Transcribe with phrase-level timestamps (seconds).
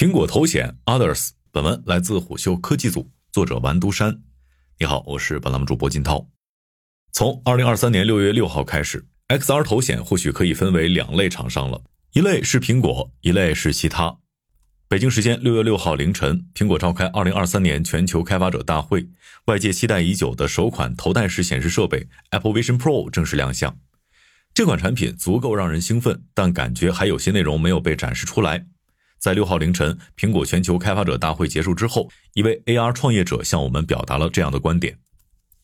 [0.00, 4.22] 苹果头显 Others，本文来自虎嗅科技组，作者完都山。
[4.78, 6.26] 你好，我是本栏目主播金涛。
[7.12, 11.82] 从二零二三年六月六号开始，XR 头显或许可以分为两类厂商了，
[12.14, 14.16] 一类是苹果，一类是其他。
[14.88, 19.06] 北京时间六月六号凌晨，苹果召开二零二三年全球开发者大会，
[19.48, 23.78] 外界期待已久的首款头戴式显示设备 Apple Vision Pro 正式亮相。
[24.54, 28.64] 这款产品足够让人兴奋，但感觉还有些内容没有被展示出来。
[29.20, 34.96] 在六号凌晨，苹果全球开发者大会结束之后，一位 AR 创业者向我们表达了这样的观点：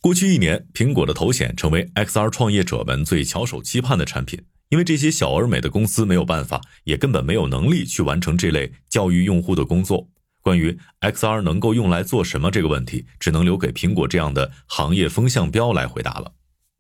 [0.02, 10.06] 过去一年，苹果的头显成为 XR 创业者们最翘首期盼的产品，因为这些小而美的公司没有办法，也根本没有能力去完成这类教育用户的工作。
[10.42, 16.30] 关于 XR 能够用来做什么这个问题，只能留给苹果这样的行业风向标来回答了。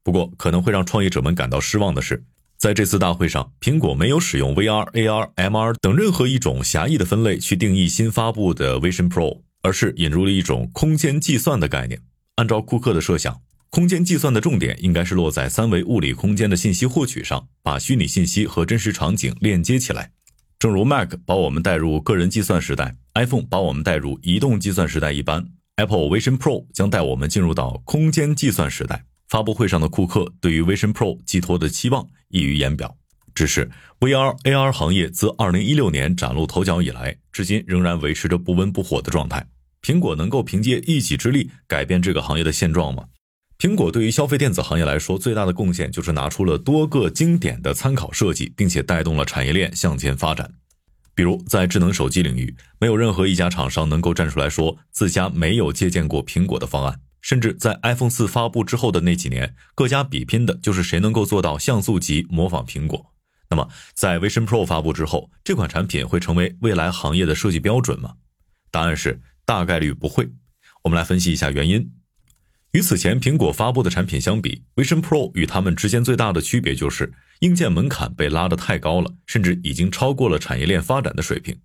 [0.04, 2.22] 不过，可能会让创业者们感到失望的是。
[2.58, 12.00] 在这次大会上，苹果没有使用 VR、AR、MR 等任何一种狭义的分类去定义新发布的 Vision Pro，而是引入了一种空间计算的概念。
[12.36, 20.12] 按照库克的设想，空间计算的重点应该是落在三维物理空间的信息获取上，把虚拟信息和真实场景链接起来。
[20.58, 25.46] 正如 Mac 把我们带入个人计算时代，iPhone 把我们带入移动计算时代一般
[25.76, 29.04] ，Apple Vision Pro 将带我们进入到空间计算时代。
[29.28, 32.96] 发布会上的库克对于 Vision Pro 寄托的期望溢于言表。
[33.34, 39.46] 只是 VR AR 行业自2016年崭露头角以来，至今仍然维持着不温不火的状态。
[39.82, 43.04] 苹果能够凭借一己之力改变这个行业的现状吗？
[43.58, 50.52] 苹果对于消费电子行业来说，最大的贡献就是拿出了多个经典的参考设计，并且带动了产业链向前发展。
[51.14, 57.00] 比如在智能手机领域，没有任何一家厂商能够站出来说自家没有借鉴过苹果的方案。
[57.26, 63.12] 甚至在 iPhone 四发布之后的那几年，各家比拼的就是谁能够做到像素级模仿苹果。
[63.50, 68.14] 那么，在 Vision Pro 发布之后，这款产品会成为未来行业的设计标准吗？
[68.70, 70.30] 答案是大概率不会。
[70.84, 71.90] 我们来分析一下原因。
[72.70, 81.58] 与此前苹果发布的产品相比，Vision Pro 与它们之间最大的区别就是硬件门槛被拉得太高了，甚至已经超过了产业链发展的水平。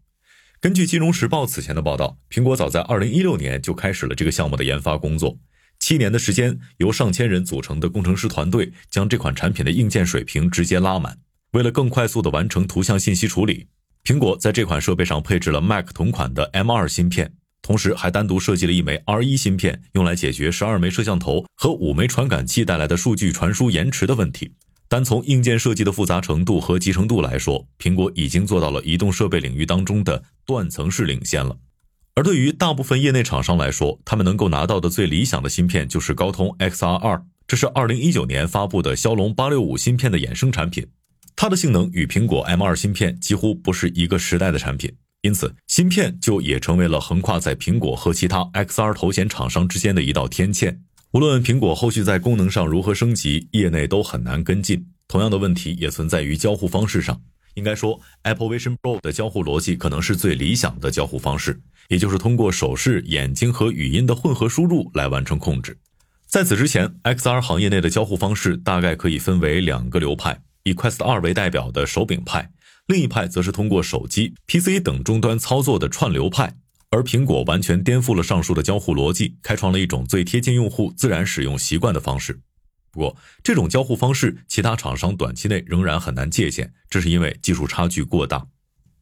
[0.59, 5.38] 根据《金融时报》此前的报道，苹果早在2016年就开始了这个项目的研发工作。
[5.81, 11.18] 七年的时间，由上千人组成的工程师团队将这款产品的硬件水平直接拉满。
[11.53, 13.66] 为了更快速地完成图像信息处理，
[14.03, 17.34] 苹果在这款设备上配置了 Mac 同款的 M2 芯片，
[17.64, 24.53] 同时还单独设计了一枚 R1 芯片，用来解决十二枚摄像头和五枚传感器带来的数据传输延迟的问题。
[24.88, 31.58] 单从硬件设计的复杂程度和集成度来说，苹果已经做到了移动设备领域当中的断层式领先了。
[32.13, 40.85] 而对于大部分业内厂商来说，他们能够拿到的最理想的芯片就是高通 XR2，这是2019年发布的骁龙865芯片的衍生产品，
[41.35, 44.91] 它的性能与苹果 M2 芯片几乎不是一个时代的产品，
[45.22, 50.78] 因此芯片就也成为了横跨在苹果和其他 XR 头显厂商之间的一道天堑。
[51.13, 54.85] 无论苹果后续在功能上如何升级，业内都很难跟进。
[55.07, 57.22] 同样的问题也存在于交互方式上。
[57.56, 65.78] 应该说，Apple Vision Pro 的交互逻辑可能是最理想的交互方式，也就是通过手势、眼睛和语音的混合输入来完成控制。
[66.28, 72.50] 在此之前，XR 行业内的交互方式大概可以分为两个流派：以 Quest 2为代表的手柄派，
[72.88, 76.56] 另一派则是通过手机、PC 等终端操作的串流派。
[76.90, 82.40] 而苹果完全颠覆了上述的交互逻辑，开创了一种最贴近用户自然使用习惯的方式。
[82.91, 88.46] 不过，这种交互方式，其他厂商短期内仍然很难借鉴，这是因为技术差距过大。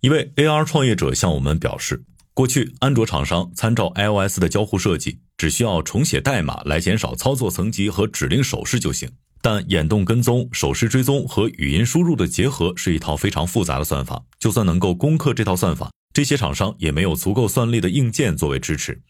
[0.02, 9.10] 一位 AR 创业者向我们表示，过去安卓厂商参照 iOS 的交互设计，只需要重写代码来减少操作层级和指令手势就行。
[9.42, 19.02] 但眼动跟踪、手势追踪和语音输入的结合是一套非常复杂的算法，就算能够攻克这套算法，这些厂商也没有足够算力的硬件作为支持。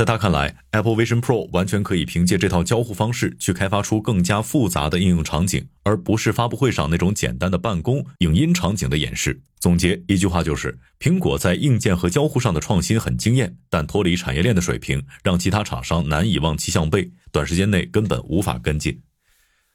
[0.00, 9.38] 在他看来，Apple Vision Pro 完全可以凭借这套交互方式去开发出更加复杂的应用场景，而不是发布会上那种简单的办公、影音场景的演示。
[9.58, 19.02] 总结一句话就是：苹果在硬件和交互上的创新很惊艳，但脱离产业链的水平让其他厂商难以望其项背，短时间内根本无法跟进。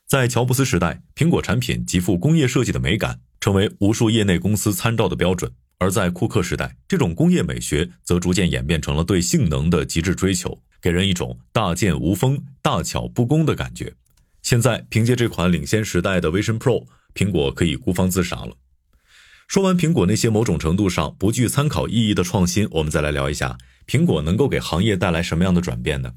[0.07, 5.51] 在乔布斯时代，苹果产品极富工业设计的美感，成为无数业内公司参照的标准。
[5.77, 13.93] 而在库克时代，这种工业美学则逐渐演变成了对性能的极致追求，给人一种大剑无锋、大巧不工的感觉。
[14.41, 18.55] 现在，凭借这款领先时代的 Vision Pro，苹果可以孤芳自赏了。
[19.47, 23.57] 说完苹果那些某种程度上不具参考意义的创新，我们再来聊一下
[23.87, 26.13] 苹果能够给行业带来什么样的转变呢？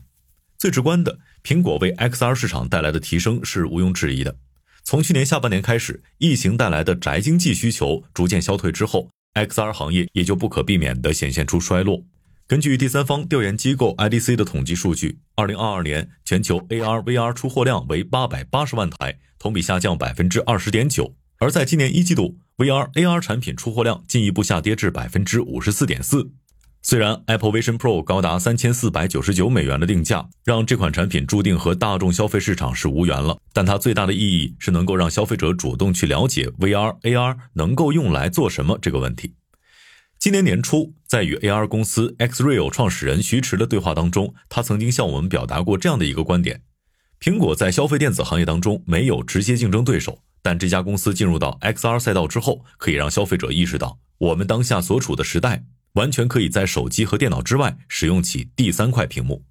[0.57, 4.37] 最直观的，苹果为 XR 市场带来的提升是毋庸置疑的。
[4.83, 9.11] 从去年下半年开始，疫情带来的宅经济需求逐渐消退之后。
[9.47, 12.03] ，XR 行业也就不可避免地显现出衰落。
[12.47, 21.15] 根据第三方调研机构 IDC 的统计数据，二零二二年全球 AR VR 出货量为八百八十万台，同比下降百分之二十点九。
[21.39, 26.33] 而在今年一季度，VR AR 产品出货量进一步下跌至百分之五十四点四。
[26.89, 39.35] 虽然 Apple Vision Pro 高达三千四百九十九美元的定价，让这款产品注定和大众消费市场是无缘了，但它最大的意义是能够让消费者主动去了解 VR AR 能够用来做什么这个问题。
[40.19, 46.63] 今年年初，在与 AR 公司 Xreal 创始人徐驰的对话当中，他曾经向我们表达过这样的一个观点：
[47.21, 55.65] 苹果在消费电子行业当中没有直接竞争对手，但这家公司进入到 XR 赛道之后，可以让消费者意识到我们当下所处的时代。
[55.95, 59.45] 完全可以在手机和电脑之外使用起第三块屏幕。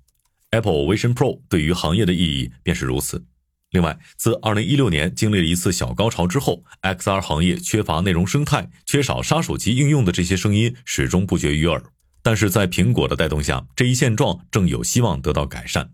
[0.51, 3.25] Apple Vision Pro 对于行业的意义便是如此。
[3.71, 11.83] 另外，自2016年经历了一次小高潮之后，XR 行业缺乏内容生态、缺少杀手级应用的这些声音始终不绝于耳。
[12.23, 15.91] 但是在苹果的带动下，这一现状正有希望得到改善。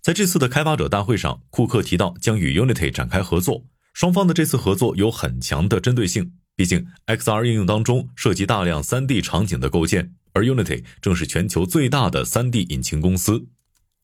[0.00, 6.34] 在这次的开发者大会上，库克提到将与 Unity 展开合作，双方的这次合作有很强的针对性。
[6.58, 13.46] 毕竟，XR 应用当中涉及大量 3D 场景的构建，而 Unity 正是全球最大的 3D 引擎公司。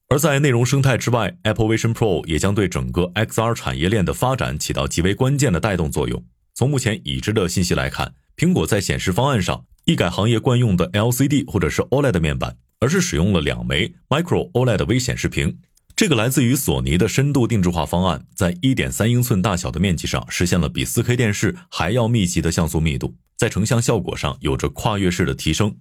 [0.08, 6.24] 而在内容生态之外，Apple Vision Pro 也将对整个 XR 产业链的发展起到极为关键的带动作用。
[6.54, 15.58] 从目前已知的信息来看，苹果在显示方案上一改行业惯用的 LCD 或者是 OLED 面板，而是使用了两枚 Micro OLED 微显示屏。
[15.96, 25.76] 这个来自于索尼的深度定制化方案，在1.3英寸大小的面积上实现了比 4K 电视还要密集的像素密度，在成像效果上有着跨越式的提升。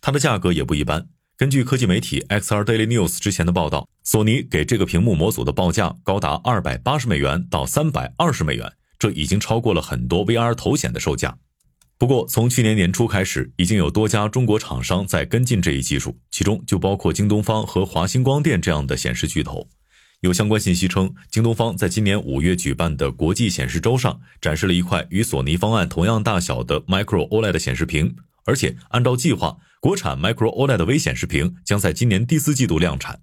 [0.00, 1.06] 它的价格也不一般。
[1.36, 11.38] 根据科技媒体 XR Daily News 之前的报道，索尼给这个屏幕模组的报价高达280美元到320美元，这已经超过了很多 VR 头显的售价。
[12.04, 19.66] 不过，从去年年初开始，已经有多家中国厂商在跟进这一技术，其中就包括京东方和华星光电这样的显示巨头。
[20.20, 28.14] 有相关信息称，京东方在今年五月举办的国际显示周上，展示了一块与索尼方案同样大小的 Micro OLED 显示屏，
[28.44, 33.20] 而且按照计划，国产 Micro OLED 微显示屏将在今年第四季度量产。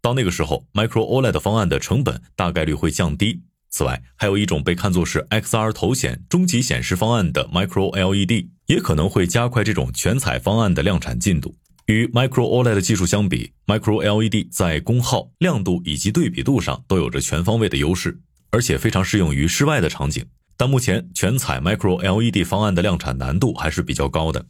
[0.00, 3.42] 到那个时候，Micro OLED 方案的成本大概率会降低。
[3.70, 11.56] 此外，还有一种被看作是 XR 头显终极显示方案的 Micro LED，也可能会加快这种全彩方案的量产进度。
[11.86, 18.20] 与 Micro OLED 技术相比，Micro LED 在功耗、亮度以及对比度上都有着全方位的优势，
[18.50, 20.24] 而且非常适用于室外的场景。
[20.56, 24.46] 但目前全彩 Micro LED 方案的量产难度还是比较高的。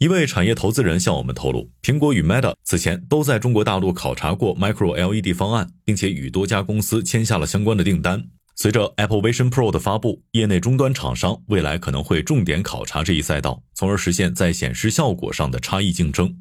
[0.00, 8.24] 一位产业投资人向我们透露，苹果与 Meta 此前都在中国大陆考察过 Micro LED 方案，并且与多家公司签下了相关的订单。
[8.56, 16.34] 随着 Apple Vision Pro 的发布，业内终端厂商未来可能会重点考察这一赛道，从而实现在显示效果上的差异竞争。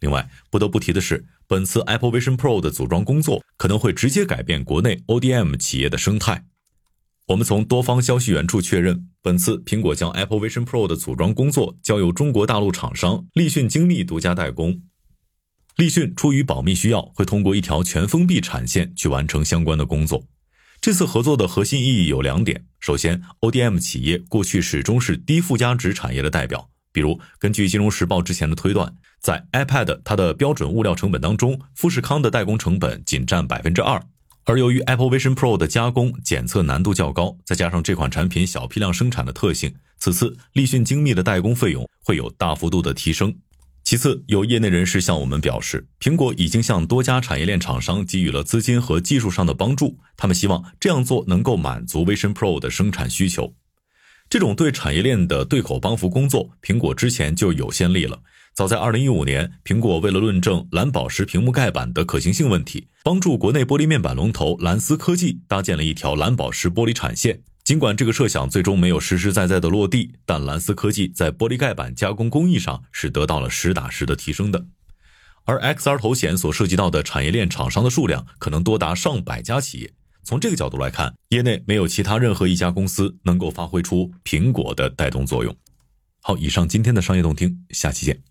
[0.00, 6.44] 另外，不得不提的是，本次 Apple Vision Pro 的组装工作可能会直接改变国内 ODM 企业的生态。
[7.28, 14.82] 我们从多方消息源处确认，本次苹果将 Apple Vision Pro 的组装工作交由中国大陆厂商立讯精密独家代工。
[15.74, 20.22] 立讯出于保密需要，会通过一条全封闭产线去完成相关的工作。
[20.80, 34.00] 这次合作的核心意义有两点：首先，ODM 企业过去始终是低附加值产业的代表，比如根据《金融时报》之前的推断，在 iPad 它的标准物料成本当中，富士康的代工成本仅占百分之二。
[34.46, 43.36] 而由于 Apple Vision Pro 的加工检测难度较高，再加上这款产品小批量生产的特性，此次立讯精密的代工费用会有大幅度的提升。
[43.82, 53.52] 其次，有业内人士向我们表示，苹果已经向多家产业链厂商给予了资金和技术上的帮助，他们希望这样做能够满足 Vision Pro 的生产需求。
[54.30, 58.20] 这种对产业链的对口帮扶工作，苹果之前就有先例了。
[58.56, 67.42] 早在2015年，苹果为了论证蓝宝石屏幕盖板的可行性问题，帮助国内玻璃面板龙头蓝思科技搭建了一条蓝宝石玻璃产线。
[67.64, 74.64] 尽管这个设想最终没有实实在在的落地，但蓝思科技在玻璃盖板加工工艺上是得到了实打实的提升的。
[75.44, 79.92] 而 XR 头显所涉及到的产业链厂商的数量可能多达上百家企业。
[80.24, 85.54] 从这个角度来看，业内没有其他任何一家公司能够发挥出苹果的带动作用。
[86.22, 88.25] 好，以上今天的商业动听，下期见。